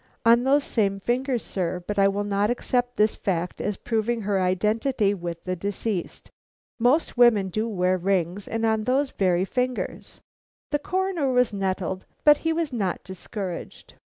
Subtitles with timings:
[0.25, 4.41] "On those same fingers, sir, but I will not accept this fact as proving her
[4.41, 6.31] identity with the deceased.
[6.79, 10.19] Most women do wear rings, and on those very fingers."
[10.71, 13.93] The Coroner was nettled, but he was not discouraged.